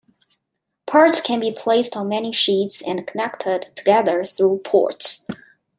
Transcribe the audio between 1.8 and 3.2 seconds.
on many sheets and